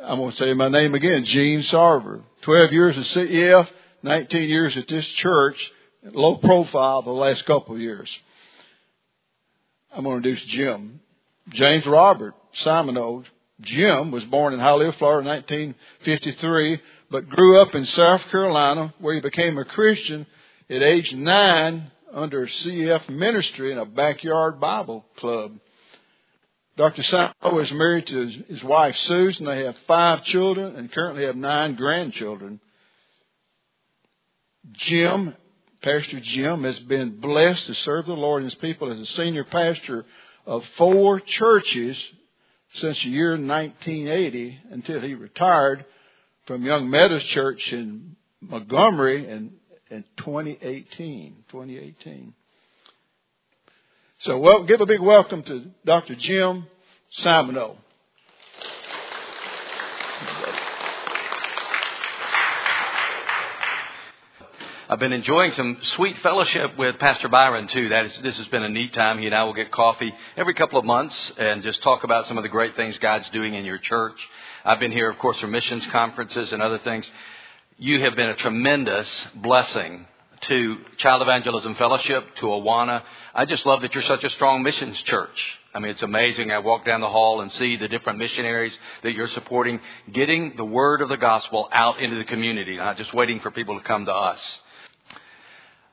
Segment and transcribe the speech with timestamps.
[0.00, 2.22] I'm going to say my name again, Gene Sarver.
[2.42, 3.68] 12 years at CEF,
[4.02, 5.56] 19 years at this church,
[6.04, 8.08] low profile the last couple of years.
[9.92, 11.00] I'm going to introduce Jim.
[11.50, 13.24] James Robert Simon
[13.60, 16.80] Jim was born in Hialeah, Florida in 1953,
[17.10, 20.26] but grew up in South Carolina where he became a Christian
[20.70, 25.58] at age nine under CEF ministry in a backyard Bible club.
[26.78, 27.02] Dr.
[27.02, 29.46] Simo is married to his, his wife Susan.
[29.46, 32.60] They have five children and currently have nine grandchildren.
[34.74, 35.34] Jim,
[35.82, 39.42] Pastor Jim, has been blessed to serve the Lord and his people as a senior
[39.42, 40.06] pastor
[40.46, 41.98] of four churches
[42.74, 45.84] since the year 1980 until he retired
[46.46, 49.54] from Young Meadows Church in Montgomery in,
[49.90, 51.44] in 2018.
[51.50, 52.34] 2018.
[54.22, 56.16] So, well, give a big welcome to Dr.
[56.16, 56.66] Jim
[57.20, 57.76] Simoneau.
[64.88, 67.90] I've been enjoying some sweet fellowship with Pastor Byron too.
[67.90, 69.20] That is, this has been a neat time.
[69.20, 72.38] He and I will get coffee every couple of months and just talk about some
[72.38, 74.16] of the great things God's doing in your church.
[74.64, 77.08] I've been here, of course, for missions conferences and other things.
[77.76, 80.08] You have been a tremendous blessing
[80.42, 83.02] to Child Evangelism Fellowship, to Awana.
[83.34, 85.36] I just love that you're such a strong missions church.
[85.74, 86.50] I mean, it's amazing.
[86.50, 88.72] I walk down the hall and see the different missionaries
[89.02, 89.80] that you're supporting,
[90.12, 93.78] getting the word of the gospel out into the community, not just waiting for people
[93.78, 94.40] to come to us.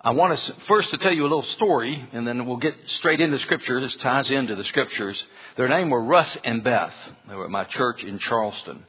[0.02, 3.20] I want to first to tell you a little story, and then we'll get straight
[3.20, 3.82] into Scripture.
[3.82, 5.22] This ties into the Scriptures.
[5.58, 6.94] Their name were Russ and Beth.
[7.28, 8.86] They were at my church in Charleston.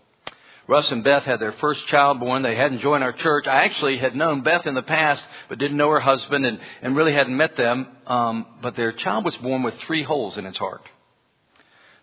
[0.69, 2.43] Russ and Beth had their first child born.
[2.43, 3.47] They hadn't joined our church.
[3.47, 6.97] I actually had known Beth in the past, but didn't know her husband and, and
[6.97, 7.87] really hadn't met them.
[8.07, 10.83] Um, but their child was born with three holes in its heart.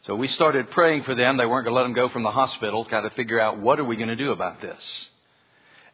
[0.05, 1.37] So we started praying for them.
[1.37, 2.85] They weren't going to let them go from the hospital.
[2.85, 4.79] Got to figure out what are we going to do about this.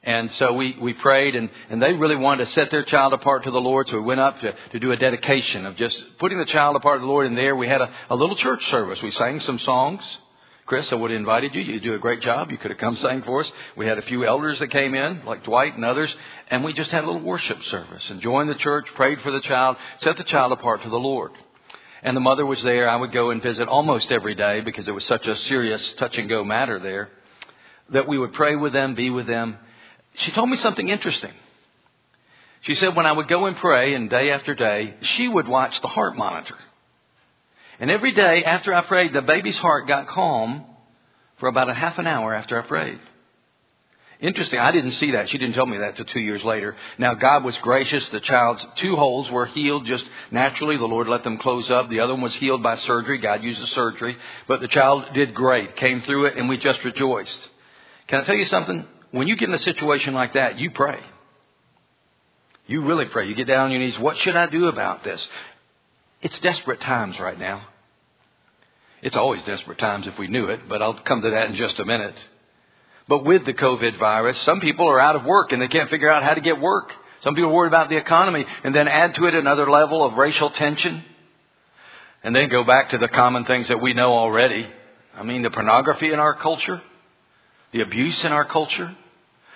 [0.01, 3.43] And so we, we prayed, and, and they really wanted to set their child apart
[3.43, 3.87] to the Lord.
[3.89, 6.99] So we went up to, to do a dedication of just putting the child apart
[6.99, 7.25] to the Lord.
[7.25, 9.01] And there we had a, a little church service.
[9.01, 10.01] We sang some songs.
[10.69, 11.61] Chris, I would have invited you.
[11.61, 12.51] You do a great job.
[12.51, 13.51] You could have come sing for us.
[13.75, 16.13] We had a few elders that came in, like Dwight and others,
[16.51, 19.41] and we just had a little worship service and joined the church, prayed for the
[19.41, 21.31] child, set the child apart to the Lord.
[22.03, 22.87] And the mother was there.
[22.87, 26.15] I would go and visit almost every day because it was such a serious touch
[26.19, 27.09] and go matter there
[27.89, 29.57] that we would pray with them, be with them.
[30.17, 31.33] She told me something interesting.
[32.61, 35.81] She said when I would go and pray and day after day, she would watch
[35.81, 36.57] the heart monitor.
[37.79, 40.65] And every day after I prayed, the baby's heart got calm
[41.39, 42.99] for about a half an hour after I prayed.
[44.19, 44.59] Interesting.
[44.59, 45.29] I didn't see that.
[45.29, 46.75] She didn't tell me that till two years later.
[46.97, 48.03] Now, God was gracious.
[48.11, 50.75] The child's two holes were healed just naturally.
[50.75, 51.89] The Lord let them close up.
[51.89, 53.19] The other one was healed by surgery.
[53.19, 54.17] God the surgery.
[54.45, 57.39] But the child did great, came through it, and we just rejoiced.
[58.07, 58.85] Can I tell you something?
[59.11, 60.99] When you get in a situation like that, you pray.
[62.67, 63.29] You really pray.
[63.29, 63.97] You get down on your knees.
[63.99, 65.21] What should I do about this?
[66.21, 67.67] It's desperate times right now.
[69.01, 71.79] It's always desperate times if we knew it, but I'll come to that in just
[71.79, 72.15] a minute.
[73.07, 76.11] But with the COVID virus, some people are out of work and they can't figure
[76.11, 76.91] out how to get work.
[77.23, 80.13] Some people are worried about the economy and then add to it another level of
[80.13, 81.03] racial tension.
[82.23, 84.67] And then go back to the common things that we know already.
[85.15, 86.81] I mean, the pornography in our culture,
[87.71, 88.95] the abuse in our culture,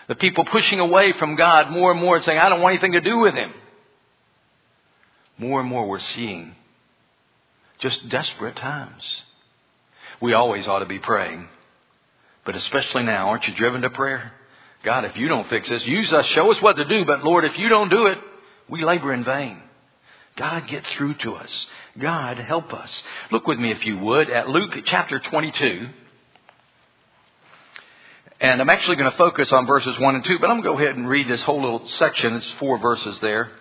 [0.07, 2.93] the people pushing away from God more and more and saying, I don't want anything
[2.93, 3.53] to do with Him
[5.43, 6.55] more and more we're seeing
[7.79, 9.03] just desperate times.
[10.21, 11.47] We always ought to be praying,
[12.45, 14.31] but especially now, aren't you driven to prayer?
[14.83, 17.45] God, if you don't fix this, use us, show us what to do, but Lord,
[17.45, 18.17] if you don't do it,
[18.69, 19.61] we labor in vain.
[20.35, 21.67] God, get through to us.
[21.99, 22.89] God, help us.
[23.31, 25.89] Look with me, if you would, at Luke chapter 22.
[28.41, 30.83] And I'm actually going to focus on verses 1 and 2, but I'm going to
[30.83, 32.33] go ahead and read this whole little section.
[32.33, 33.51] It's four verses there.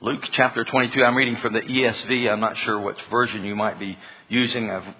[0.00, 2.30] Luke chapter 22, I'm reading from the ESV.
[2.30, 3.98] I'm not sure which version you might be
[4.28, 4.70] using.
[4.70, 4.94] I've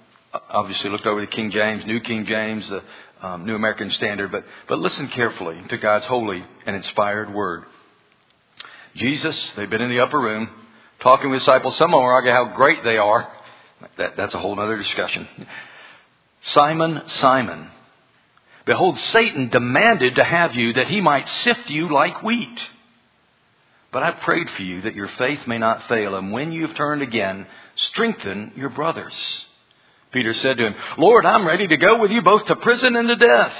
[0.50, 2.82] obviously looked over the King James, New King James, the
[3.22, 7.62] um, New American Standard, but, but listen carefully to God's holy and inspired word.
[8.96, 10.50] Jesus, they've been in the upper room
[10.98, 11.76] talking with disciples.
[11.76, 13.32] Some of them argue how great they are.
[13.98, 15.28] That, that's a whole other discussion.
[16.42, 17.68] Simon, Simon,
[18.66, 22.58] behold, Satan demanded to have you that he might sift you like wheat.
[23.90, 26.76] But I prayed for you that your faith may not fail, and when you have
[26.76, 27.46] turned again,
[27.76, 29.14] strengthen your brothers.
[30.12, 33.08] Peter said to him, Lord, I'm ready to go with you both to prison and
[33.08, 33.52] to death.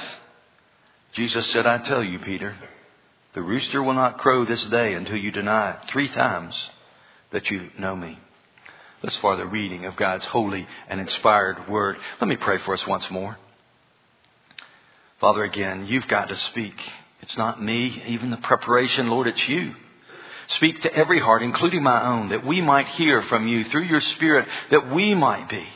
[1.13, 2.55] Jesus said, I tell you, Peter,
[3.33, 6.55] the rooster will not crow this day until you deny three times
[7.31, 8.19] that you know me.
[9.01, 11.97] Thus far, the reading of God's holy and inspired word.
[12.19, 13.37] Let me pray for us once more.
[15.21, 16.75] Father, again, you've got to speak.
[17.21, 19.73] It's not me, even the preparation, Lord, it's you.
[20.55, 24.01] Speak to every heart, including my own, that we might hear from you through your
[24.01, 25.67] Spirit, that we might be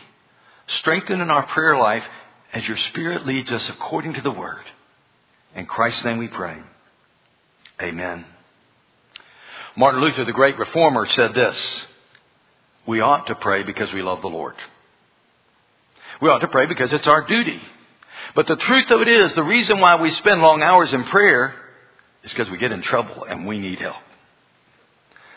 [0.79, 2.03] strengthened in our prayer life
[2.53, 4.63] as your Spirit leads us according to the Word.
[5.55, 6.57] In Christ's name we pray.
[7.81, 8.25] Amen.
[9.75, 11.85] Martin Luther, the great reformer, said this
[12.87, 14.55] We ought to pray because we love the Lord.
[16.21, 17.61] We ought to pray because it's our duty.
[18.35, 21.53] But the truth of it is, the reason why we spend long hours in prayer
[22.23, 24.02] is because we get in trouble and we need help.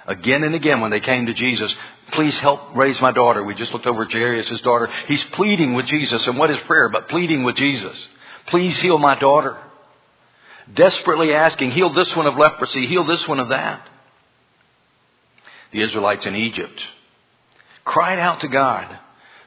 [0.06, 1.74] Again and again when they came to Jesus,
[2.12, 3.42] please help raise my daughter.
[3.42, 4.88] We just looked over Jairus' daughter.
[5.08, 6.24] He's pleading with Jesus.
[6.26, 7.96] And what is prayer but pleading with Jesus?
[8.48, 9.56] Please heal my daughter.
[10.74, 13.86] Desperately asking, heal this one of leprosy, heal this one of that.
[15.72, 16.80] The Israelites in Egypt
[17.84, 18.98] cried out to God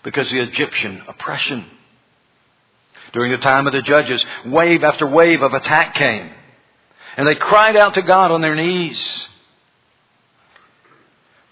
[0.03, 1.65] because of the Egyptian oppression.
[3.13, 6.29] During the time of the judges, wave after wave of attack came.
[7.17, 8.97] And they cried out to God on their knees.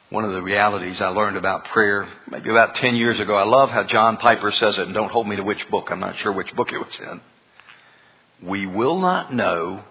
[0.09, 3.69] One of the realities I learned about prayer maybe about 10 years ago, I love
[3.69, 6.31] how John Piper says it, and don't hold me to which book, I'm not sure
[6.31, 7.21] which book it was in.
[8.47, 9.83] We will not know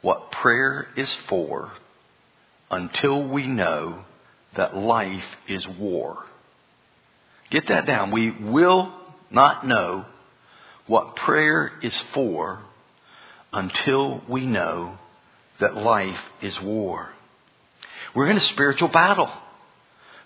[0.00, 1.72] what prayer is for
[2.70, 4.04] until we know
[4.56, 6.24] that life is war.
[7.50, 8.12] Get that down.
[8.12, 8.92] We will
[9.30, 10.04] not know
[10.86, 12.60] what prayer is for
[13.52, 14.98] until we know
[15.58, 17.12] that life is war.
[18.14, 19.30] We're in a spiritual battle.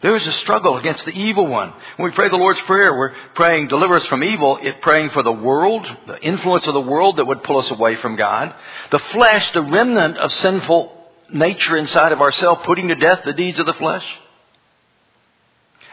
[0.01, 1.73] There is a struggle against the evil one.
[1.97, 5.25] When we pray the Lord's Prayer, we're praying, deliver us from evil, it praying for
[5.25, 8.55] the world, the influence of the world that would pull us away from God,
[8.93, 10.93] the flesh, the remnant of sinful
[11.33, 14.05] nature inside of ourselves, putting to death the deeds of the flesh.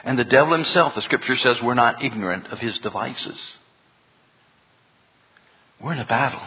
[0.04, 3.40] And the devil himself, the scripture says, we're not ignorant of his devices.
[5.82, 6.42] We're in a battle.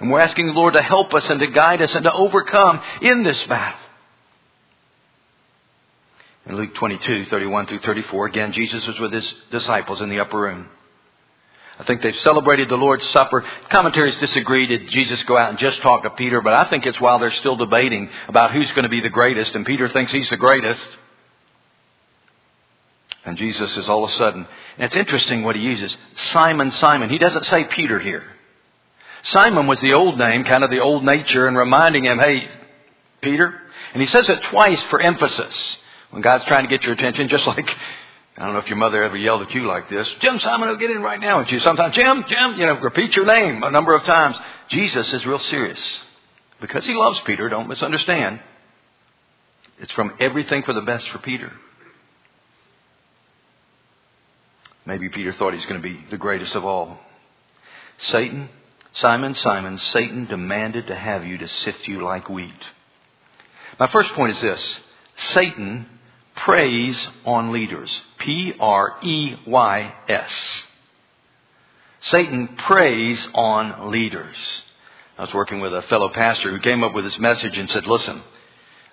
[0.00, 2.80] And we're asking the Lord to help us and to guide us and to overcome
[3.02, 3.78] in this battle.
[6.48, 10.38] In Luke 22, 31 through 34, again, Jesus was with his disciples in the upper
[10.38, 10.66] room.
[11.78, 13.44] I think they've celebrated the Lord's Supper.
[13.70, 14.66] Commentaries disagree.
[14.66, 16.40] Did Jesus go out and just talk to Peter?
[16.40, 19.54] But I think it's while they're still debating about who's going to be the greatest,
[19.54, 20.88] and Peter thinks he's the greatest.
[23.26, 24.46] And Jesus is all of a sudden,
[24.78, 25.94] and it's interesting what he uses.
[26.32, 27.10] Simon, Simon.
[27.10, 28.24] He doesn't say Peter here.
[29.24, 32.48] Simon was the old name, kind of the old nature, and reminding him, hey,
[33.20, 33.54] Peter.
[33.92, 35.76] And he says it twice for emphasis.
[36.10, 37.68] When God's trying to get your attention, just like,
[38.36, 40.76] I don't know if your mother ever yelled at you like this, Jim Simon will
[40.76, 41.40] get in right now.
[41.40, 44.36] And you sometimes, Jim, Jim, you know, repeat your name a number of times.
[44.70, 45.80] Jesus is real serious.
[46.60, 48.40] Because he loves Peter, don't misunderstand.
[49.80, 51.52] It's from everything for the best for Peter.
[54.86, 56.98] Maybe Peter thought he's going to be the greatest of all.
[57.98, 58.48] Satan,
[58.94, 62.54] Simon, Simon, Satan demanded to have you to sift you like wheat.
[63.78, 64.78] My first point is this
[65.34, 65.86] Satan
[66.44, 67.90] preys on leaders.
[68.18, 70.32] P R E Y S.
[72.00, 74.36] Satan preys on leaders.
[75.18, 77.86] I was working with a fellow pastor who came up with this message and said,
[77.86, 78.22] listen,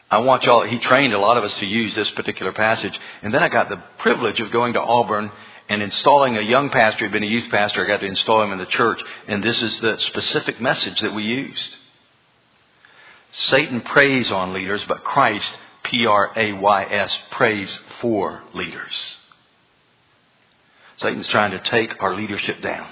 [0.09, 2.93] I want y'all, he trained a lot of us to use this particular passage.
[3.21, 5.31] And then I got the privilege of going to Auburn
[5.69, 8.51] and installing a young pastor, he'd been a youth pastor, I got to install him
[8.51, 8.99] in the church.
[9.27, 11.69] And this is the specific message that we used.
[13.31, 15.51] Satan preys on leaders, but Christ
[15.85, 19.17] P R A Y S, prays for leaders.
[20.97, 22.87] Satan's trying to take our leadership down.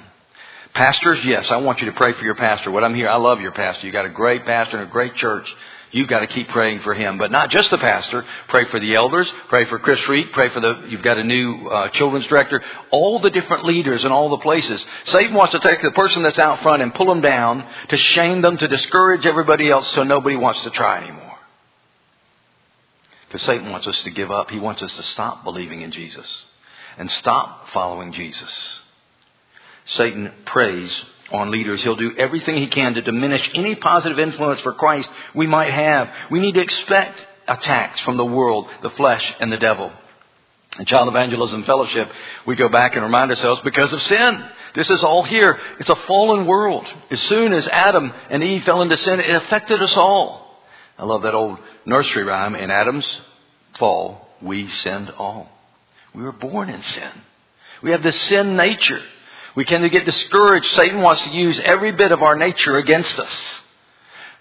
[0.73, 2.71] Pastors, yes, I want you to pray for your pastor.
[2.71, 3.85] What I'm here, I love your pastor.
[3.85, 5.47] You've got a great pastor and a great church.
[5.91, 8.25] You've got to keep praying for him, but not just the pastor.
[8.47, 9.31] Pray for the elders.
[9.49, 10.31] Pray for Chris Reed.
[10.33, 10.87] Pray for the.
[10.89, 12.63] You've got a new uh, children's director.
[12.89, 14.83] All the different leaders in all the places.
[15.05, 18.41] Satan wants to take the person that's out front and pull them down to shame
[18.41, 21.22] them, to discourage everybody else, so nobody wants to try anymore.
[23.33, 24.51] Because Satan wants us to give up.
[24.51, 26.27] He wants us to stop believing in Jesus
[26.99, 28.51] and stop following Jesus.
[29.85, 30.91] Satan preys
[31.31, 31.81] on leaders.
[31.81, 36.11] He'll do everything he can to diminish any positive influence for Christ we might have.
[36.29, 39.91] We need to expect attacks from the world, the flesh, and the devil.
[40.77, 42.11] In Child Evangelism Fellowship,
[42.45, 44.45] we go back and remind ourselves because of sin.
[44.75, 45.59] This is all here.
[45.79, 46.85] It's a fallen world.
[47.09, 50.42] As soon as Adam and Eve fell into sin, it affected us all.
[50.97, 52.55] I love that old nursery rhyme.
[52.55, 53.07] In Adam's
[53.77, 55.49] fall, we sinned all.
[56.13, 57.11] We were born in sin.
[57.81, 59.01] We have this sin nature.
[59.55, 60.67] We tend to get discouraged.
[60.71, 63.31] Satan wants to use every bit of our nature against us.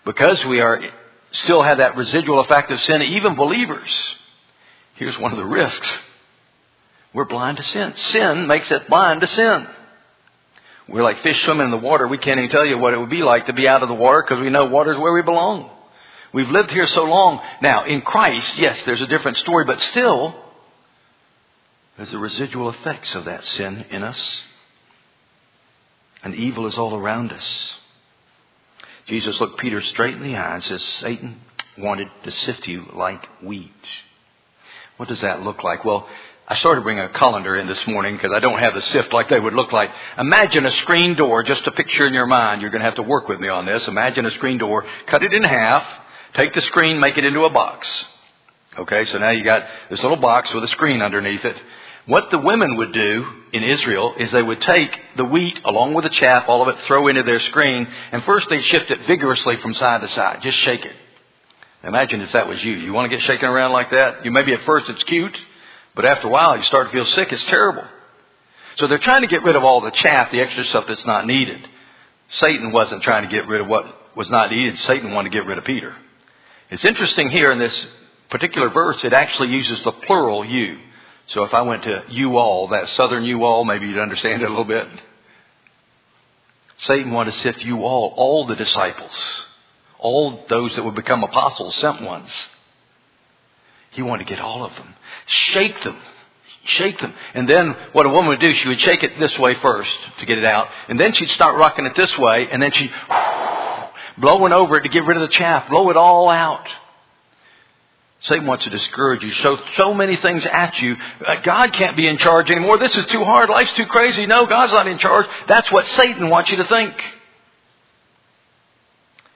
[0.04, 0.82] Because we are,
[1.32, 3.90] still have that residual effect of sin, even believers.
[4.94, 5.88] Here's one of the risks.
[7.14, 7.94] We're blind to sin.
[7.97, 9.66] Sin makes it blind to sin.
[10.88, 12.09] We're like fish swimming in the water.
[12.09, 13.94] We can't even tell you what it would be like to be out of the
[13.94, 15.71] water because we know water is where we belong.
[16.32, 17.40] We've lived here so long.
[17.60, 20.34] Now, in Christ, yes, there's a different story, but still,
[21.96, 24.42] there's the residual effects of that sin in us.
[26.22, 27.74] And evil is all around us.
[29.06, 31.40] Jesus looked Peter straight in the eye and says, Satan
[31.76, 33.70] wanted to sift you like wheat.
[34.96, 35.84] What does that look like?
[35.84, 36.08] Well,
[36.46, 39.28] I started bringing a colander in this morning because I don't have the sift like
[39.28, 39.90] they would look like.
[40.18, 42.60] Imagine a screen door, just a picture in your mind.
[42.60, 43.86] You're going to have to work with me on this.
[43.88, 45.84] Imagine a screen door, cut it in half,
[46.34, 47.88] take the screen, make it into a box.
[48.78, 51.56] Okay, so now you got this little box with a screen underneath it.
[52.06, 56.04] What the women would do in Israel is they would take the wheat along with
[56.04, 59.56] the chaff, all of it, throw into their screen, and first they'd shift it vigorously
[59.58, 60.40] from side to side.
[60.42, 60.96] Just shake it.
[61.84, 62.72] Imagine if that was you.
[62.72, 64.24] You want to get shaken around like that?
[64.24, 65.36] You maybe at first it's cute,
[65.94, 67.32] but after a while you start to feel sick.
[67.32, 67.84] It's terrible.
[68.78, 71.26] So they're trying to get rid of all the chaff, the extra stuff that's not
[71.26, 71.68] needed.
[72.28, 74.78] Satan wasn't trying to get rid of what was not needed.
[74.80, 75.94] Satan wanted to get rid of Peter.
[76.72, 77.86] It's interesting here in this
[78.30, 80.78] particular verse, it actually uses the plural you.
[81.26, 84.46] So if I went to you all, that southern you all, maybe you'd understand it
[84.46, 84.88] a little bit.
[86.78, 89.12] Satan wanted to sift you all, all the disciples,
[89.98, 92.30] all those that would become apostles, sent ones.
[93.90, 94.94] He wanted to get all of them,
[95.26, 95.98] shake them,
[96.64, 97.12] shake them.
[97.34, 100.24] And then what a woman would do, she would shake it this way first to
[100.24, 100.68] get it out.
[100.88, 102.90] And then she'd start rocking it this way, and then she'd
[104.19, 106.66] blowing over it to get rid of the chaff, blow it all out.
[108.21, 110.97] Satan wants to discourage you, show so many things at you.
[111.26, 112.78] Uh, God can't be in charge anymore.
[112.78, 113.50] This is too hard.
[113.50, 114.26] Life's too crazy.
[114.26, 115.26] No, God's not in charge.
[115.49, 116.95] That's what Satan wants you to think.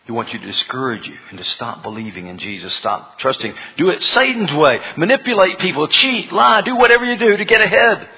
[0.05, 3.53] He wants you to discourage you and to stop believing in Jesus, stop trusting.
[3.77, 4.79] Do it Satan's way.
[4.97, 8.09] Manipulate people, cheat, lie, do whatever you do to get ahead.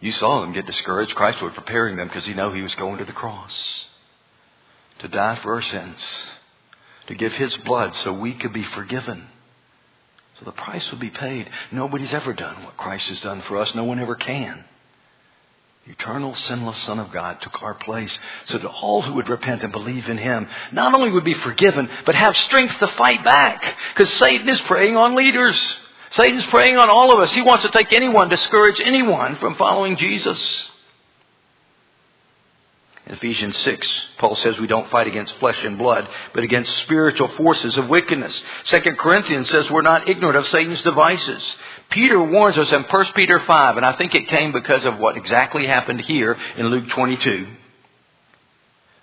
[0.00, 1.14] You saw them get discouraged.
[1.14, 3.52] Christ was preparing them because he knew he was going to the cross
[5.00, 6.02] to die for our sins
[7.06, 9.28] to give His blood so we could be forgiven.
[10.38, 11.48] So the price would be paid.
[11.72, 13.74] Nobody's ever done what Christ has done for us.
[13.74, 14.64] No one ever can.
[15.86, 19.62] The eternal, sinless Son of God took our place so that all who would repent
[19.62, 23.76] and believe in Him not only would be forgiven, but have strength to fight back.
[23.94, 25.56] Because Satan is preying on leaders.
[26.16, 27.32] Satan's preying on all of us.
[27.32, 30.40] He wants to take anyone, discourage anyone from following Jesus.
[33.08, 37.76] Ephesians 6, Paul says we don't fight against flesh and blood, but against spiritual forces
[37.76, 38.42] of wickedness.
[38.64, 41.40] 2 Corinthians says we're not ignorant of Satan's devices.
[41.90, 45.16] Peter warns us in 1 Peter 5, and I think it came because of what
[45.16, 47.46] exactly happened here in Luke 22.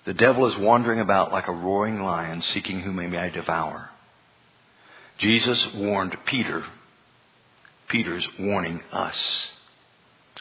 [0.04, 3.88] The devil is wandering about like a roaring lion seeking whom he may devour.
[5.16, 6.62] Jesus warned Peter.
[7.88, 9.18] Peter's warning us.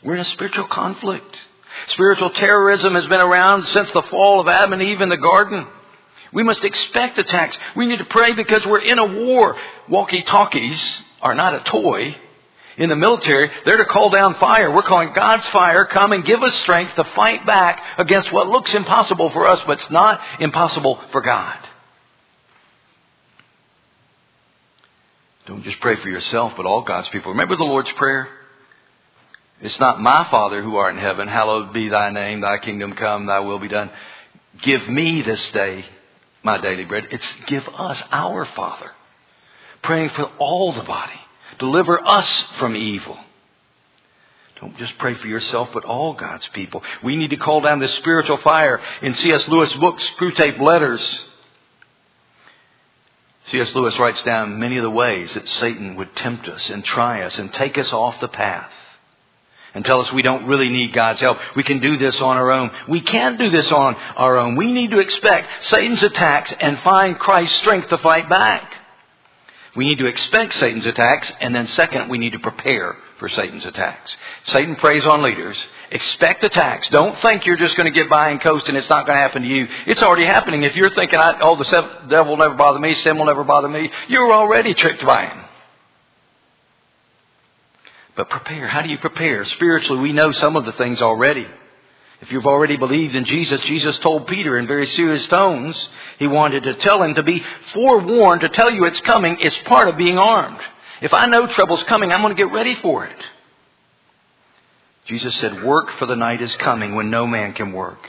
[0.03, 1.37] We're in a spiritual conflict.
[1.87, 5.67] Spiritual terrorism has been around since the fall of Adam and Eve in the garden.
[6.31, 7.57] We must expect attacks.
[7.75, 9.55] We need to pray because we're in a war.
[9.87, 10.81] Walkie talkies
[11.21, 12.15] are not a toy.
[12.75, 14.73] In the military, they're to call down fire.
[14.73, 18.73] We're calling God's fire, come and give us strength to fight back against what looks
[18.73, 21.57] impossible for us, but it's not impossible for God.
[25.45, 27.31] Don't just pray for yourself, but all God's people.
[27.31, 28.29] Remember the Lord's Prayer?
[29.61, 33.25] It's not my Father who art in heaven, hallowed be thy name, thy kingdom come,
[33.25, 33.89] thy will be done.
[34.61, 35.85] Give me this day
[36.43, 37.07] my daily bread.
[37.11, 38.91] It's give us our Father.
[39.81, 41.19] Praying for all the body.
[41.59, 43.17] Deliver us from evil.
[44.59, 46.81] Don't just pray for yourself, but all God's people.
[47.03, 48.79] We need to call down this spiritual fire.
[49.01, 49.47] In C.S.
[49.47, 51.01] Lewis' book, Screwtape Letters,
[53.45, 53.75] C.S.
[53.75, 57.37] Lewis writes down many of the ways that Satan would tempt us and try us
[57.37, 58.71] and take us off the path
[59.73, 61.37] and tell us we don't really need God's help.
[61.55, 62.71] We can do this on our own.
[62.87, 64.55] We can't do this on our own.
[64.55, 68.71] We need to expect Satan's attacks and find Christ's strength to fight back.
[69.75, 73.65] We need to expect Satan's attacks, and then second, we need to prepare for Satan's
[73.65, 74.15] attacks.
[74.45, 75.57] Satan preys on leaders.
[75.93, 76.89] Expect attacks.
[76.89, 79.21] Don't think you're just going to get by and coast and it's not going to
[79.21, 79.67] happen to you.
[79.85, 80.63] It's already happening.
[80.63, 83.91] If you're thinking, oh, the devil will never bother me, sin will never bother me,
[84.07, 85.45] you're already tricked by him.
[88.15, 88.67] But prepare.
[88.67, 89.45] How do you prepare?
[89.45, 91.47] Spiritually, we know some of the things already.
[92.21, 95.75] If you've already believed in Jesus, Jesus told Peter in very serious tones,
[96.17, 99.89] he wanted to tell him to be forewarned, to tell you it's coming it's part
[99.89, 100.59] of being armed.
[101.01, 103.17] If I know trouble's coming, I'm going to get ready for it.
[105.05, 107.99] Jesus said, work for the night is coming when no man can work.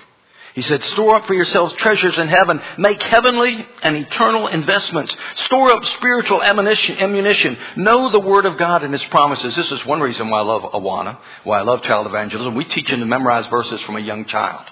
[0.55, 2.61] He said, store up for yourselves treasures in heaven.
[2.79, 5.15] Make heavenly and eternal investments.
[5.47, 7.59] Store up spiritual ammunition.
[7.77, 9.57] Know the Word of God and His promises.
[9.57, 12.55] This is one reason why I love Awana, why I love child evangelism.
[12.55, 14.65] We teach them to memorize verses from a young child.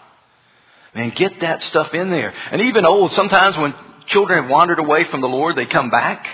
[0.94, 2.32] Man, get that stuff in there.
[2.52, 3.74] And even old, sometimes when
[4.06, 6.24] children have wandered away from the Lord, they come back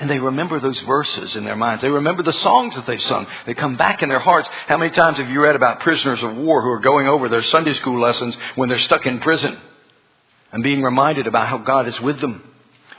[0.00, 1.82] and they remember those verses in their minds.
[1.82, 3.26] They remember the songs that they've sung.
[3.44, 4.48] They come back in their hearts.
[4.66, 7.42] How many times have you read about prisoners of war who are going over their
[7.44, 9.58] Sunday school lessons when they're stuck in prison
[10.52, 12.42] and being reminded about how God is with them?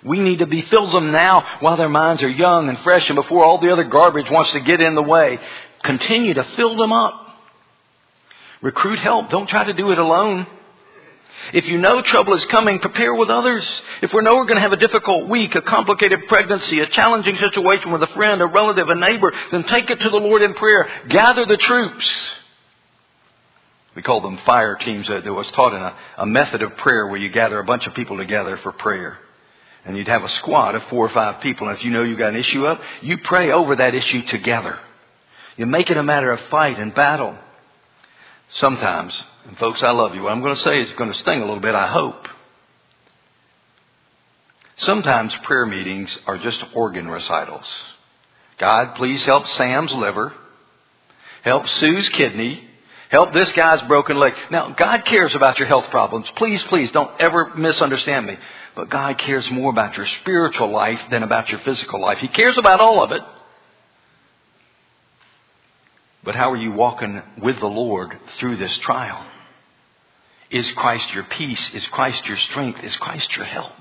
[0.04, 3.16] We need to be filled them now while their minds are young and fresh and
[3.16, 5.40] before all the other garbage wants to get in the way.
[5.84, 7.20] Continue to fill them up.
[8.62, 9.32] Recruit help.
[9.32, 10.46] Don't try to do it alone.
[11.54, 13.68] If you know trouble is coming, prepare with others.
[14.02, 17.38] If we know we're going to have a difficult week, a complicated pregnancy, a challenging
[17.38, 20.54] situation with a friend, a relative, a neighbor, then take it to the Lord in
[20.54, 20.90] prayer.
[21.10, 22.08] Gather the troops.
[23.96, 25.08] We call them fire teams.
[25.08, 27.94] There was taught in a, a method of prayer where you gather a bunch of
[27.94, 29.18] people together for prayer.
[29.84, 31.68] And you'd have a squad of four or five people.
[31.68, 34.80] And if you know you've got an issue up, you pray over that issue together.
[35.58, 37.38] You make it a matter of fight and battle.
[38.54, 40.24] Sometimes, and folks, I love you.
[40.24, 42.28] What I'm going to say is going to sting a little bit, I hope.
[44.78, 47.66] Sometimes prayer meetings are just organ recitals.
[48.58, 50.34] God, please help Sam's liver.
[51.44, 52.68] Help Sue's kidney.
[53.10, 54.34] Help this guy's broken leg.
[54.50, 56.28] Now, God cares about your health problems.
[56.38, 58.38] Please, please don't ever misunderstand me.
[58.76, 62.20] But God cares more about your spiritual life than about your physical life.
[62.20, 63.22] He cares about all of it.
[66.24, 69.26] But how are you walking with the Lord through this trial?
[70.52, 71.72] Is Christ your peace?
[71.74, 72.84] Is Christ your strength?
[72.84, 73.72] Is Christ your help?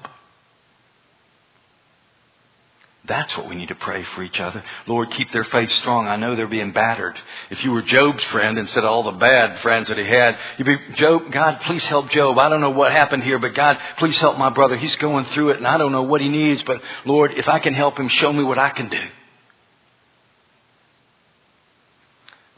[3.11, 4.63] That's what we need to pray for each other.
[4.87, 6.07] Lord, keep their faith strong.
[6.07, 7.19] I know they're being battered.
[7.51, 10.67] If you were Job's friend instead of all the bad friends that he had, you'd
[10.67, 12.39] be, Job, God, please help Job.
[12.39, 14.77] I don't know what happened here, but God, please help my brother.
[14.77, 17.59] He's going through it and I don't know what he needs, but Lord, if I
[17.59, 19.03] can help him, show me what I can do.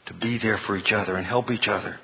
[0.07, 1.99] To be there for each other and help each other.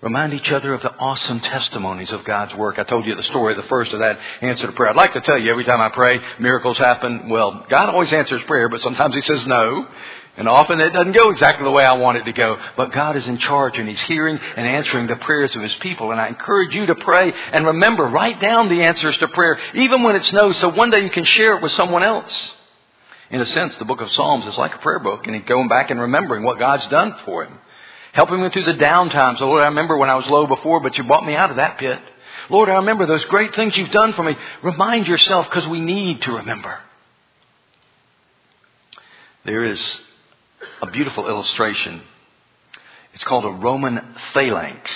[0.00, 2.78] Remind each other of the awesome testimonies of God's work.
[2.78, 4.90] I told you the story, the first of that answer to prayer.
[4.90, 7.28] I'd like to tell you every time I pray, miracles happen.
[7.28, 9.88] Well, God always answers prayer, but sometimes He says no.
[10.36, 12.58] And often it doesn't go exactly the way I want it to go.
[12.76, 16.12] But God is in charge and He's hearing and answering the prayers of His people.
[16.12, 20.04] And I encourage you to pray and remember, write down the answers to prayer, even
[20.04, 22.52] when it's no, so one day you can share it with someone else.
[23.30, 25.90] In a sense, the book of Psalms is like a prayer book and going back
[25.90, 27.58] and remembering what God's done for him.
[28.18, 29.38] Helping me through the down times.
[29.40, 31.78] Lord, I remember when I was low before, but you brought me out of that
[31.78, 32.00] pit.
[32.50, 34.36] Lord, I remember those great things you've done for me.
[34.64, 36.80] Remind yourself because we need to remember.
[39.44, 39.80] There is
[40.82, 42.02] a beautiful illustration.
[43.14, 44.90] It's called a Roman phalanx.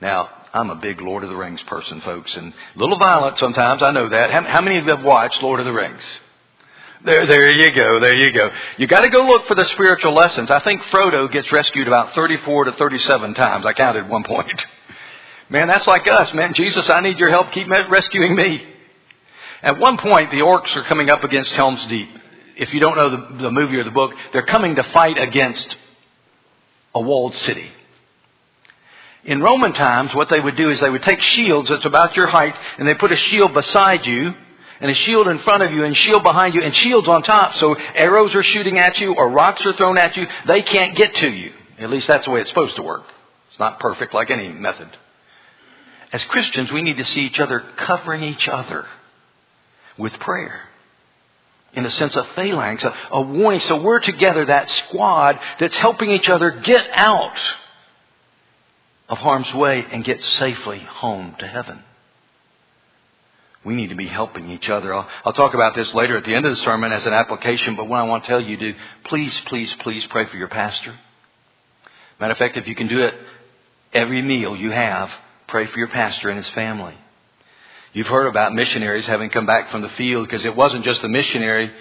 [0.00, 3.84] Now, I'm a big Lord of the Rings person, folks, and a little violent sometimes.
[3.84, 4.32] I know that.
[4.32, 6.02] How, how many of you have watched Lord of the Rings?
[7.04, 8.50] There, there you go, there you go.
[8.78, 10.50] You gotta go look for the spiritual lessons.
[10.50, 13.66] I think Frodo gets rescued about 34 to 37 times.
[13.66, 14.64] I counted one point.
[15.50, 16.54] Man, that's like us, man.
[16.54, 17.52] Jesus, I need your help.
[17.52, 18.66] Keep rescuing me.
[19.62, 22.08] At one point, the orcs are coming up against Helm's Deep.
[22.56, 25.76] If you don't know the, the movie or the book, they're coming to fight against
[26.94, 27.68] a walled city.
[29.24, 32.28] In Roman times, what they would do is they would take shields that's about your
[32.28, 34.34] height, and they put a shield beside you,
[34.84, 37.56] and a shield in front of you and shield behind you and shields on top.
[37.56, 40.26] So arrows are shooting at you or rocks are thrown at you.
[40.46, 41.54] They can't get to you.
[41.78, 43.04] At least that's the way it's supposed to work.
[43.48, 44.94] It's not perfect like any method.
[46.12, 48.84] As Christians, we need to see each other covering each other
[49.96, 50.60] with prayer.
[51.72, 53.60] In a sense, a phalanx, a, a warning.
[53.60, 57.38] So we're together, that squad that's helping each other get out
[59.08, 61.82] of harm's way and get safely home to heaven.
[63.64, 64.94] We need to be helping each other.
[64.94, 67.76] I'll, I'll, talk about this later at the end of the sermon as an application,
[67.76, 68.74] but what I want to tell you to,
[69.04, 70.94] please, please, please pray for your pastor.
[72.20, 73.14] Matter of fact, if you can do it
[73.92, 75.10] every meal you have,
[75.48, 76.94] pray for your pastor and his family.
[77.94, 81.08] You've heard about missionaries having come back from the field because it wasn't just the
[81.08, 81.72] missionary.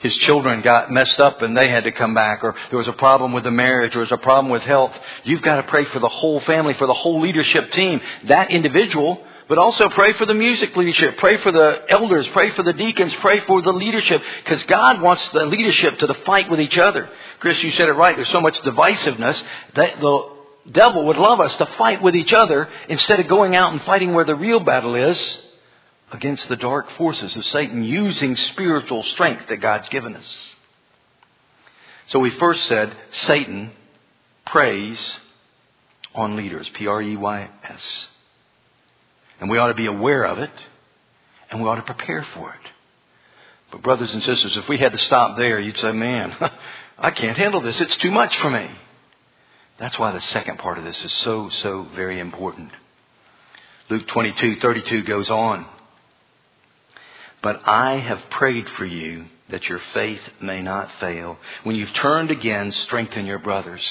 [0.00, 2.92] His children got messed up and they had to come back, or there was a
[2.92, 4.92] problem with the marriage, or there was a problem with health.
[5.24, 8.00] You've got to pray for the whole family, for the whole leadership team.
[8.24, 12.62] That individual but also pray for the music leadership, pray for the elders, pray for
[12.62, 16.78] the deacons, pray for the leadership, because God wants the leadership to fight with each
[16.78, 17.10] other.
[17.38, 18.16] Chris, you said it right.
[18.16, 19.42] There's so much divisiveness
[19.76, 20.30] that the
[20.70, 24.14] devil would love us to fight with each other instead of going out and fighting
[24.14, 25.18] where the real battle is
[26.12, 30.48] against the dark forces of Satan using spiritual strength that God's given us.
[32.06, 33.72] So we first said Satan
[34.46, 34.98] preys
[36.14, 36.70] on leaders.
[36.70, 38.06] P-R-E-Y-S.
[39.42, 40.52] And we ought to be aware of it,
[41.50, 42.70] and we ought to prepare for it.
[43.72, 46.32] But brothers and sisters, if we had to stop there, you'd say, man,
[46.98, 47.80] I can't handle this.
[47.80, 48.70] It's too much for me.
[49.80, 52.70] That's why the second part of this is so, so very important.
[53.90, 55.66] Luke 22, 32 goes on.
[57.42, 61.36] But I have prayed for you that your faith may not fail.
[61.64, 63.82] When you've turned again, strengthen your brothers.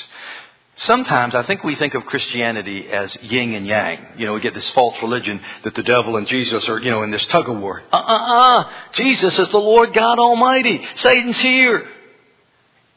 [0.85, 3.99] Sometimes I think we think of Christianity as yin and yang.
[4.17, 7.03] You know, we get this false religion that the devil and Jesus are, you know,
[7.03, 7.83] in this tug of war.
[7.91, 8.69] Uh uh uh.
[8.93, 10.81] Jesus is the Lord God Almighty.
[10.95, 11.87] Satan's here.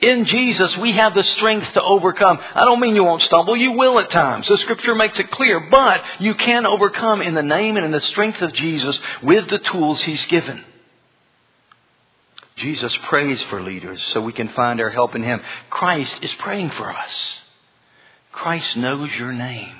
[0.01, 2.39] In Jesus, we have the strength to overcome.
[2.55, 3.57] I don't mean you won't stumble.
[3.57, 4.49] You will at times.
[4.49, 5.61] The scripture makes it clear.
[5.61, 9.59] But you can overcome in the name and in the strength of Jesus with the
[9.59, 10.65] tools He's given.
[12.57, 15.41] Jesus prays for leaders so we can find our help in Him.
[15.71, 17.13] Christ is praying for us.
[18.35, 19.77] Christ knows your name.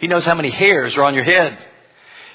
[0.00, 1.58] He knows how many hairs are on your head.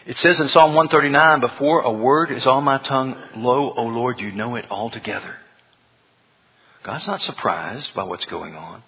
[0.05, 4.19] It says in Psalm 139, before a word is on my tongue, lo, O Lord,
[4.19, 5.35] you know it altogether.
[6.83, 8.83] God's not surprised by what's going on.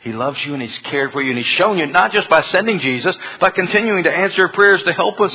[0.00, 2.42] He loves you and He's cared for you and He's shown you not just by
[2.42, 5.34] sending Jesus, but continuing to answer your prayers to help us.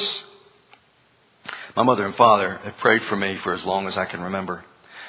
[1.75, 4.65] My mother and father have prayed for me for as long as I can remember.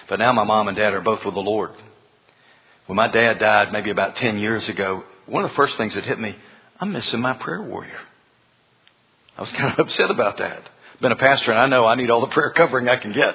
[0.08, 1.72] But now my mom and dad are both with the Lord.
[2.86, 6.04] When my dad died maybe about 10 years ago, one of the first things that
[6.04, 6.36] hit me,
[6.80, 8.00] I'm missing my prayer warrior.
[9.36, 10.68] I was kind of upset about that.
[11.00, 13.34] Been a pastor and I know I need all the prayer covering I can get.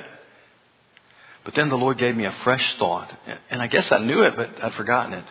[1.47, 3.09] But then the Lord gave me a fresh thought,
[3.49, 5.23] and I guess I knew it, but I'd forgotten it.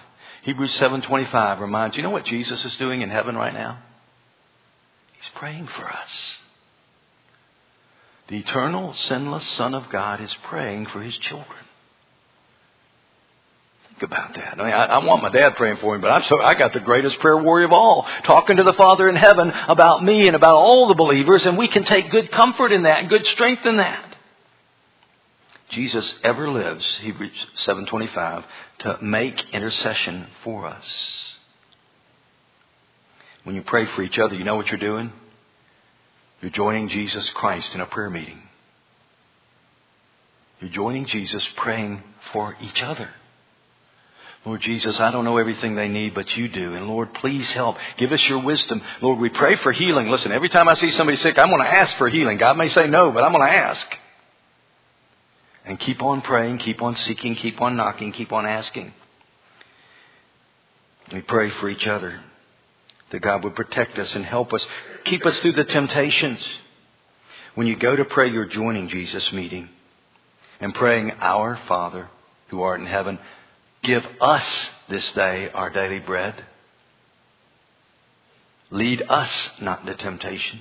[0.44, 3.80] Hebrews 7:25 reminds you know what Jesus is doing in heaven right now?
[5.18, 6.36] He's praying for us.
[8.28, 11.65] The eternal, sinless Son of God is praying for his children.
[13.98, 14.60] Think about that.
[14.60, 16.74] I mean, I, I, want my dad praying for me, but I'm so I got
[16.74, 20.36] the greatest prayer warrior of all, talking to the Father in heaven about me and
[20.36, 23.64] about all the believers, and we can take good comfort in that and good strength
[23.64, 24.14] in that.
[25.70, 27.32] Jesus ever lives, Hebrews
[27.64, 28.44] 7:25,
[28.80, 30.84] to make intercession for us.
[33.44, 35.10] When you pray for each other, you know what you're doing?
[36.42, 38.42] You're joining Jesus Christ in a prayer meeting.
[40.60, 43.08] You're joining Jesus praying for each other.
[44.46, 46.74] Lord Jesus, I don't know everything they need, but you do.
[46.74, 47.76] And Lord, please help.
[47.98, 48.80] Give us your wisdom.
[49.02, 50.08] Lord, we pray for healing.
[50.08, 52.38] Listen, every time I see somebody sick, I'm going to ask for healing.
[52.38, 53.86] God may say no, but I'm going to ask.
[55.64, 58.94] And keep on praying, keep on seeking, keep on knocking, keep on asking.
[61.12, 62.20] We pray for each other
[63.10, 64.64] that God would protect us and help us,
[65.06, 66.38] keep us through the temptations.
[67.56, 69.68] When you go to pray, you're joining Jesus' meeting
[70.60, 72.08] and praying, Our Father
[72.48, 73.18] who art in heaven,
[73.86, 74.44] give us
[74.88, 76.34] this day our daily bread.
[78.70, 80.60] Lead us not into temptation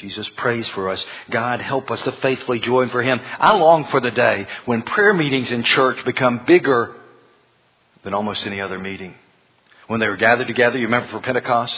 [0.00, 1.04] Jesus prays for us.
[1.30, 3.20] God help us to faithfully join for Him.
[3.38, 6.94] I long for the day when prayer meetings in church become bigger
[8.02, 9.14] than almost any other meeting.
[9.88, 11.74] When they were gathered together, you remember for Pentecost?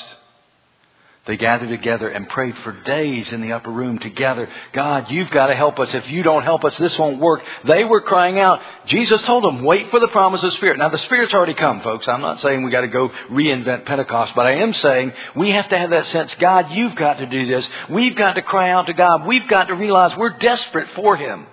[1.24, 4.48] They gathered together and prayed for days in the upper room together.
[4.72, 5.94] God, you've got to help us.
[5.94, 7.44] If you don't help us, this won't work.
[7.64, 8.60] They were crying out.
[8.86, 10.78] Jesus told them, wait for the promise of the Spirit.
[10.78, 12.08] Now the Spirit's already come, folks.
[12.08, 15.68] I'm not saying we got to go reinvent Pentecost, but I am saying we have
[15.68, 17.68] to have that sense, God, you've got to do this.
[17.88, 19.24] We've got to cry out to God.
[19.24, 21.46] We've got to realize we're desperate for Him.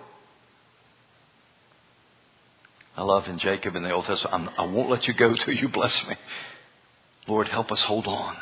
[2.97, 5.69] I love in Jacob in the Old Testament, I won't let you go till you
[5.69, 6.15] bless me.
[7.27, 8.35] Lord, help us hold on.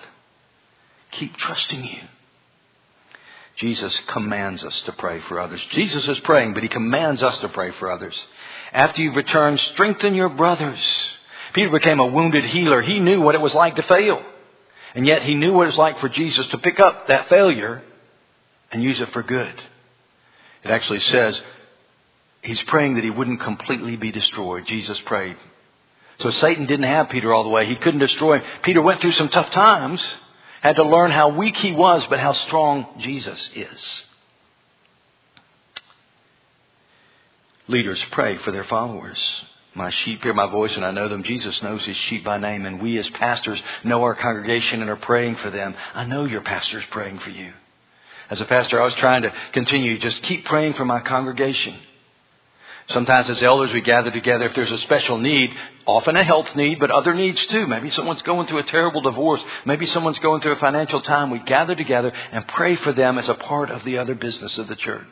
[1.12, 2.02] Keep trusting you.
[3.58, 5.62] Jesus commands us to pray for others.
[5.72, 8.16] Jesus is praying, but he commands us to pray for others.
[8.72, 10.80] After you've returned, strengthen your brothers.
[11.54, 12.82] Peter became a wounded healer.
[12.82, 14.24] He knew what it was like to fail.
[14.94, 17.82] And yet he knew what it was like for Jesus to pick up that failure
[18.72, 19.54] and use it for good.
[20.64, 21.42] It actually says
[22.42, 24.68] he's praying that he wouldn't completely be destroyed.
[24.68, 25.38] Jesus prayed.
[26.20, 27.66] So Satan didn't have Peter all the way.
[27.66, 28.44] He couldn't destroy him.
[28.64, 30.04] Peter went through some tough times
[30.62, 34.04] had to learn how weak he was, but how strong Jesus is.
[37.68, 39.20] Leaders pray for their followers.
[39.74, 41.24] My sheep hear my voice and I know them.
[41.24, 44.96] Jesus knows his sheep by name and we as pastors know our congregation and are
[44.96, 45.76] praying for them.
[45.94, 47.54] I know your pastor is praying for you.
[48.30, 51.80] As a pastor, I was trying to continue, just keep praying for my congregation.
[52.90, 55.54] Sometimes as elders we gather together if there's a special need,
[55.86, 57.68] often a health need, but other needs too.
[57.68, 59.42] Maybe someone's going through a terrible divorce.
[59.66, 61.30] Maybe someone's going through a financial time.
[61.30, 64.70] We gather together and pray for them as a part of the other business of
[64.70, 65.06] the church.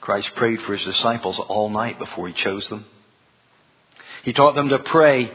[0.00, 2.84] Christ prayed for his disciples all night before he chose them.
[4.24, 5.30] He taught them to pray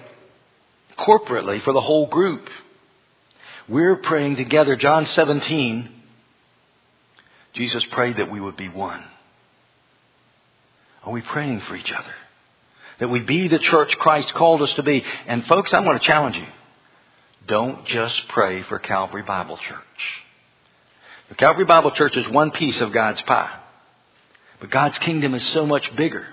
[0.97, 2.47] corporately for the whole group.
[3.69, 4.75] We're praying together.
[4.75, 5.89] John 17,
[7.53, 9.03] Jesus prayed that we would be one.
[11.03, 12.13] Are we praying for each other?
[12.99, 15.03] That we be the church Christ called us to be.
[15.27, 16.47] And folks, I'm going to challenge you.
[17.47, 19.79] Don't just pray for Calvary Bible Church.
[21.29, 23.57] The Calvary Bible Church is one piece of God's pie.
[24.59, 26.25] But God's kingdom is so much bigger.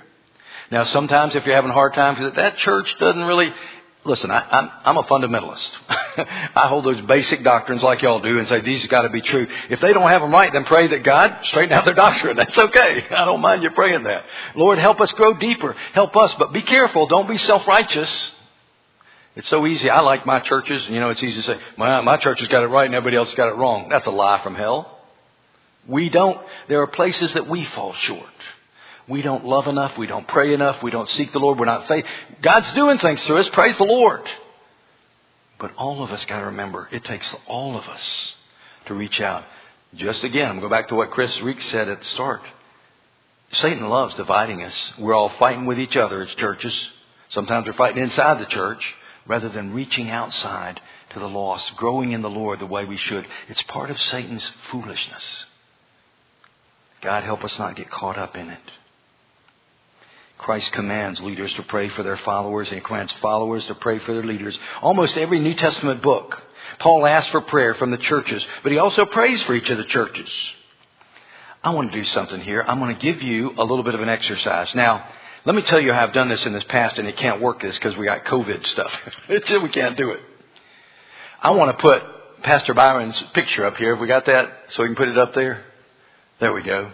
[0.70, 3.52] Now, sometimes if you're having a hard time because that church doesn't really,
[4.06, 5.70] listen, I, I'm, I'm a fundamentalist.
[5.88, 9.20] I hold those basic doctrines like y'all do and say these have got to be
[9.20, 9.46] true.
[9.68, 12.36] If they don't have them right, then pray that God straighten out their doctrine.
[12.36, 13.04] That's okay.
[13.10, 14.24] I don't mind you praying that.
[14.54, 15.74] Lord, help us grow deeper.
[15.92, 17.06] Help us, but be careful.
[17.06, 18.30] Don't be self-righteous.
[19.36, 19.90] It's so easy.
[19.90, 20.86] I like my churches.
[20.88, 23.16] You know, it's easy to say, my, my church has got it right and everybody
[23.16, 23.88] else has got it wrong.
[23.90, 24.92] That's a lie from hell.
[25.86, 26.38] We don't,
[26.68, 28.24] there are places that we fall short.
[29.08, 29.96] We don't love enough.
[29.96, 30.82] We don't pray enough.
[30.82, 31.58] We don't seek the Lord.
[31.58, 32.04] We're not faith.
[32.42, 33.48] God's doing things through us.
[33.50, 34.28] Praise the Lord.
[35.58, 38.34] But all of us got to remember, it takes all of us
[38.86, 39.44] to reach out.
[39.94, 42.42] Just again, I'm going back to what Chris Reek said at the start.
[43.52, 44.74] Satan loves dividing us.
[44.98, 46.74] We're all fighting with each other as churches.
[47.30, 48.82] Sometimes we're fighting inside the church
[49.26, 53.26] rather than reaching outside to the lost, growing in the Lord the way we should.
[53.48, 55.44] It's part of Satan's foolishness.
[57.00, 58.72] God help us not get caught up in it.
[60.38, 64.12] Christ commands leaders to pray for their followers and he commands followers to pray for
[64.12, 64.58] their leaders.
[64.82, 66.42] Almost every New Testament book,
[66.78, 69.84] Paul asks for prayer from the churches, but he also prays for each of the
[69.84, 70.30] churches.
[71.64, 72.64] I want to do something here.
[72.66, 74.68] I'm going to give you a little bit of an exercise.
[74.74, 75.08] Now,
[75.44, 77.60] let me tell you how I've done this in this past, and it can't work
[77.62, 78.92] this because we got COVID stuff.
[79.28, 80.20] we can't do it.
[81.40, 82.02] I want to put
[82.42, 83.94] Pastor Byron's picture up here.
[83.94, 84.52] Have we got that?
[84.68, 85.64] So we can put it up there?
[86.40, 86.90] There we go.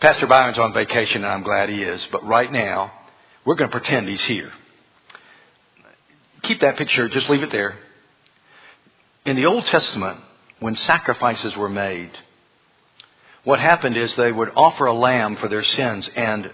[0.00, 2.04] Pastor Byron's on vacation, and I'm glad he is.
[2.12, 2.92] But right now,
[3.46, 4.52] we're going to pretend he's here.
[6.42, 7.78] Keep that picture, just leave it there.
[9.24, 10.20] In the Old Testament,
[10.60, 12.10] when sacrifices were made,
[13.44, 16.50] what happened is they would offer a lamb for their sins, and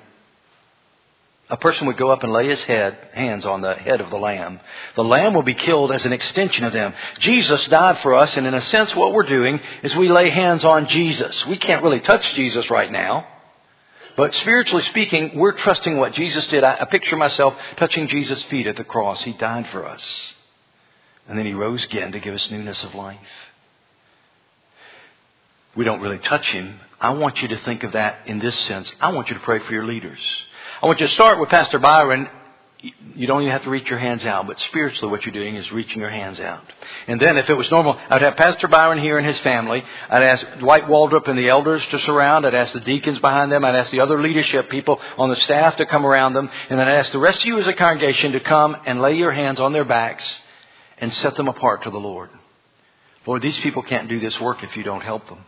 [1.50, 4.16] a person would go up and lay his head, hands on the head of the
[4.16, 4.60] lamb.
[4.94, 6.94] The lamb will be killed as an extension of them.
[7.18, 10.64] Jesus died for us, and in a sense, what we're doing is we lay hands
[10.64, 11.44] on Jesus.
[11.46, 13.26] We can't really touch Jesus right now.
[14.16, 16.64] But spiritually speaking, we're trusting what Jesus did.
[16.64, 19.22] I, I picture myself touching Jesus' feet at the cross.
[19.22, 20.02] He died for us.
[21.28, 23.18] And then he rose again to give us newness of life.
[25.74, 26.80] We don't really touch him.
[27.00, 28.92] I want you to think of that in this sense.
[29.00, 30.20] I want you to pray for your leaders.
[30.82, 32.28] I want you to start with Pastor Byron.
[33.14, 35.70] You don't even have to reach your hands out, but spiritually what you're doing is
[35.70, 36.64] reaching your hands out.
[37.06, 39.84] And then if it was normal, I'd have Pastor Byron here and his family.
[40.10, 42.44] I'd ask Dwight Waldrop and the elders to surround.
[42.44, 43.64] I'd ask the deacons behind them.
[43.64, 46.50] I'd ask the other leadership people on the staff to come around them.
[46.70, 49.14] And then I'd ask the rest of you as a congregation to come and lay
[49.14, 50.24] your hands on their backs
[50.98, 52.30] and set them apart to the Lord.
[53.26, 55.44] Lord, these people can't do this work if you don't help them.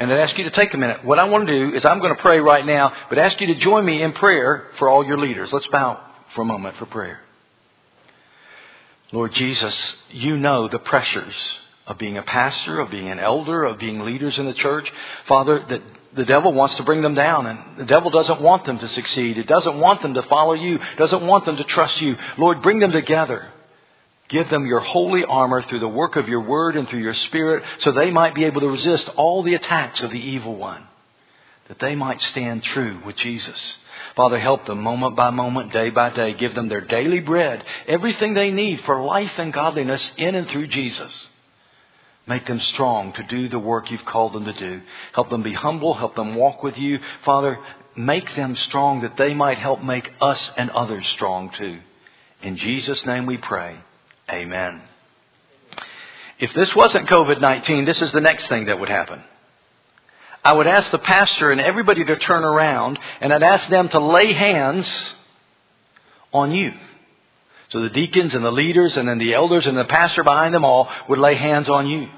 [0.00, 1.04] And I'd ask you to take a minute.
[1.04, 3.48] What I want to do is I'm going to pray right now, but ask you
[3.48, 5.52] to join me in prayer for all your leaders.
[5.52, 6.00] Let's bow
[6.34, 7.20] for a moment for prayer.
[9.12, 9.74] Lord Jesus,
[10.08, 11.34] you know the pressures
[11.86, 14.90] of being a pastor, of being an elder, of being leaders in the church.
[15.28, 15.82] Father, that
[16.14, 19.36] the devil wants to bring them down and the devil doesn't want them to succeed.
[19.36, 22.16] It doesn't want them to follow you, doesn't want them to trust you.
[22.38, 23.52] Lord, bring them together.
[24.30, 27.64] Give them your holy armor through the work of your word and through your spirit
[27.80, 30.84] so they might be able to resist all the attacks of the evil one.
[31.68, 33.58] That they might stand true with Jesus.
[34.14, 36.34] Father, help them moment by moment, day by day.
[36.34, 40.68] Give them their daily bread, everything they need for life and godliness in and through
[40.68, 41.12] Jesus.
[42.26, 44.82] Make them strong to do the work you've called them to do.
[45.12, 45.94] Help them be humble.
[45.94, 47.00] Help them walk with you.
[47.24, 47.58] Father,
[47.96, 51.80] make them strong that they might help make us and others strong too.
[52.42, 53.80] In Jesus' name we pray.
[54.32, 54.82] Amen.
[56.38, 59.22] If this wasn't COVID 19, this is the next thing that would happen.
[60.42, 64.00] I would ask the pastor and everybody to turn around, and I'd ask them to
[64.00, 64.86] lay hands
[66.32, 66.72] on you.
[67.70, 70.64] So the deacons and the leaders and then the elders and the pastor behind them
[70.64, 72.08] all would lay hands on you.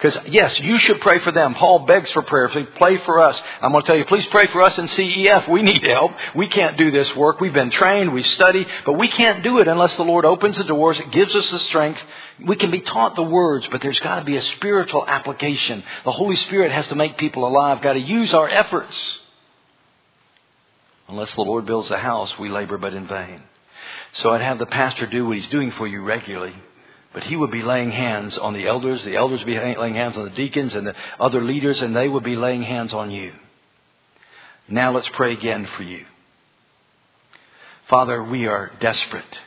[0.00, 1.54] Because yes, you should pray for them.
[1.54, 2.48] Paul begs for prayer.
[2.48, 3.40] Please pray for us.
[3.62, 5.48] I'm going to tell you, please pray for us in CEF.
[5.48, 6.12] We need help.
[6.34, 7.40] We can't do this work.
[7.40, 10.64] We've been trained, we study, but we can't do it unless the Lord opens the
[10.64, 10.98] doors.
[10.98, 12.00] It gives us the strength.
[12.46, 15.82] We can be taught the words, but there's got to be a spiritual application.
[16.04, 17.80] The Holy Spirit has to make people alive.
[17.80, 18.94] Got to use our efforts.
[21.08, 23.42] Unless the Lord builds a house, we labor but in vain.
[24.14, 26.54] So I'd have the pastor do what he's doing for you regularly.
[27.16, 30.18] But he would be laying hands on the elders, the elders would be laying hands
[30.18, 33.32] on the deacons and the other leaders, and they would be laying hands on you.
[34.68, 36.04] Now let's pray again for you.
[37.88, 39.38] Father, we are desperate.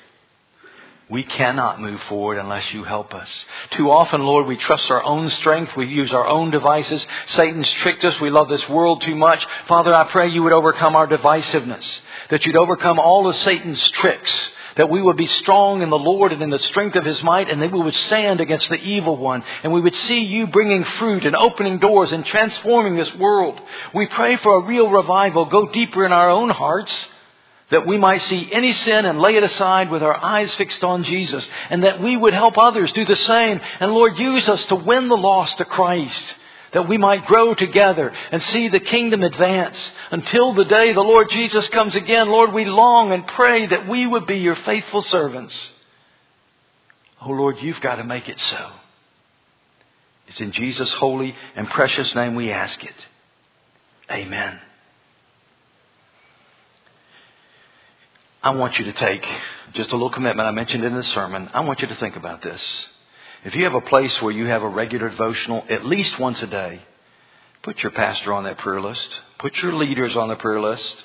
[1.12, 3.30] We cannot move forward unless you help us.
[3.78, 5.78] Too often, Lord, we trust our own strength.
[5.78, 7.06] We use our own devices.
[7.28, 8.20] Satan's tricked us.
[8.20, 9.46] We love this world too much.
[9.68, 11.86] Father, I pray you would overcome our divisiveness,
[12.32, 14.50] that you'd overcome all of Satan's tricks,
[14.80, 17.50] that we would be strong in the Lord and in the strength of his might,
[17.50, 20.86] and that we would stand against the evil one, and we would see you bringing
[20.86, 23.60] fruit and opening doors and transforming this world.
[23.94, 25.46] We pray for a real revival.
[25.46, 26.94] Go deeper in our own hearts
[27.72, 31.04] that we might see any sin and lay it aside with our eyes fixed on
[31.04, 33.60] Jesus, and that we would help others do the same.
[33.82, 36.36] And Lord, use us to win the lost to Christ,
[36.74, 39.78] that we might grow together and see the kingdom advance
[40.12, 42.30] until the day the Lord Jesus comes again.
[42.30, 45.56] Lord, we long and pray that we would be your faithful servants.
[47.22, 48.72] Oh Lord, you've got to make it so.
[50.28, 52.96] It's in Jesus' holy and precious name we ask it.
[54.12, 54.60] Amen.
[58.42, 59.26] I want you to take
[59.74, 60.48] just a little commitment.
[60.48, 61.50] I mentioned in the sermon.
[61.54, 62.62] I want you to think about this.
[63.46, 66.48] If you have a place where you have a regular devotional at least once a
[66.48, 66.82] day,
[67.64, 69.08] put your pastor on that prayer list.
[69.40, 70.96] Put your leaders on the prayer list.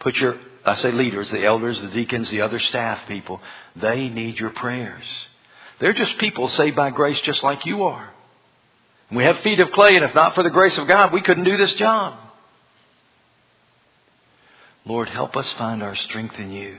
[0.00, 3.40] Put your, I say leaders, the elders, the deacons, the other staff people.
[3.76, 5.04] They need your prayers.
[5.80, 8.10] They're just people saved by grace just like you are.
[9.12, 11.44] We have feet of clay, and if not for the grace of God, we couldn't
[11.44, 12.18] do this job.
[14.84, 16.78] Lord, help us find our strength in you.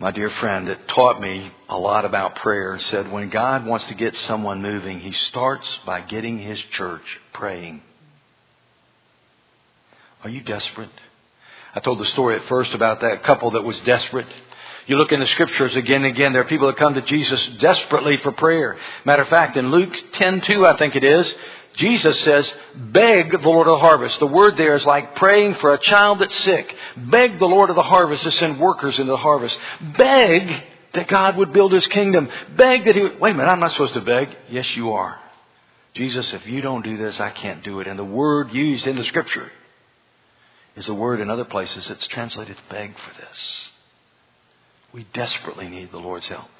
[0.00, 3.94] My dear friend that taught me a lot about prayer said when God wants to
[3.94, 7.82] get someone moving, He starts by getting His church praying.
[10.22, 10.90] Are you desperate?
[11.74, 14.28] I told the story at first about that couple that was desperate.
[14.86, 17.44] You look in the scriptures again and again, there are people that come to Jesus
[17.60, 18.78] desperately for prayer.
[19.04, 21.34] Matter of fact, in Luke 10:2, I think it is,
[21.78, 24.18] Jesus says, beg the Lord of the harvest.
[24.18, 26.74] The word there is like praying for a child that's sick.
[26.96, 29.56] Beg the Lord of the harvest to send workers into the harvest.
[29.96, 30.64] Beg
[30.94, 32.28] that God would build his kingdom.
[32.56, 34.28] Beg that he would, wait a minute, I'm not supposed to beg.
[34.50, 35.20] Yes, you are.
[35.94, 37.86] Jesus, if you don't do this, I can't do it.
[37.86, 39.50] And the word used in the scripture
[40.74, 43.38] is the word in other places that's translated beg for this.
[44.92, 46.50] We desperately need the Lord's help.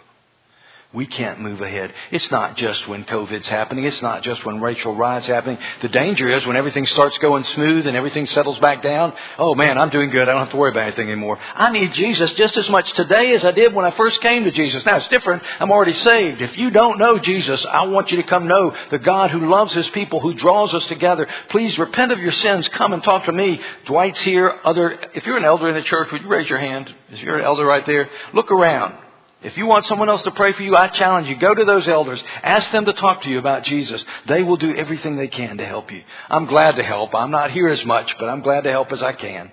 [0.94, 1.92] We can't move ahead.
[2.10, 3.84] It's not just when COVID's happening.
[3.84, 5.58] It's not just when racial riots happening.
[5.82, 9.12] The danger is when everything starts going smooth and everything settles back down.
[9.38, 10.30] Oh man, I'm doing good.
[10.30, 11.38] I don't have to worry about anything anymore.
[11.54, 14.50] I need Jesus just as much today as I did when I first came to
[14.50, 14.82] Jesus.
[14.86, 15.42] Now it's different.
[15.60, 16.40] I'm already saved.
[16.40, 19.74] If you don't know Jesus, I want you to come know the God who loves
[19.74, 21.28] His people, who draws us together.
[21.50, 22.66] Please repent of your sins.
[22.68, 23.60] Come and talk to me.
[23.84, 24.58] Dwight's here.
[24.64, 26.94] Other, if you're an elder in the church, would you raise your hand?
[27.10, 28.94] If you're an elder right there, look around.
[29.40, 31.36] If you want someone else to pray for you, I challenge you.
[31.36, 32.20] Go to those elders.
[32.42, 34.02] Ask them to talk to you about Jesus.
[34.26, 36.02] They will do everything they can to help you.
[36.28, 37.14] I'm glad to help.
[37.14, 39.52] I'm not here as much, but I'm glad to help as I can.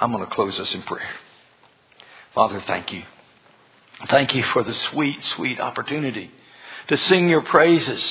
[0.00, 1.10] I'm going to close us in prayer.
[2.34, 3.02] Father, thank you.
[4.08, 6.30] Thank you for the sweet, sweet opportunity
[6.86, 8.02] to sing your praises.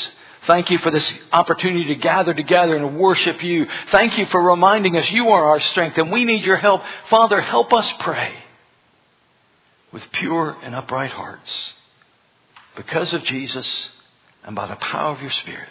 [0.46, 3.66] Thank you for this opportunity to gather together and worship you.
[3.92, 6.84] Thank you for reminding us you are our strength and we need your help.
[7.10, 8.34] Father, help us pray
[9.98, 11.52] with pure and upright hearts
[12.76, 13.68] because of Jesus
[14.44, 15.70] and by the power of your Spirit.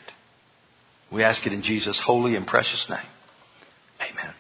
[1.12, 2.98] We ask it in Jesus' holy and precious name.
[4.00, 4.34] Amen.